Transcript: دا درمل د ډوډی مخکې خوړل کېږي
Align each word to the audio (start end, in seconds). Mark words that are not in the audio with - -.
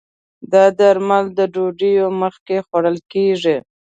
دا 0.51 0.63
درمل 0.79 1.25
د 1.37 1.39
ډوډی 1.53 1.93
مخکې 2.21 2.57
خوړل 2.67 2.97
کېږي 3.13 3.57